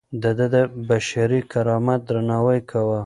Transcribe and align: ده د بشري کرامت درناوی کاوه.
ده 0.21 0.31
د 0.53 0.55
بشري 0.89 1.39
کرامت 1.51 1.99
درناوی 2.07 2.59
کاوه. 2.69 2.99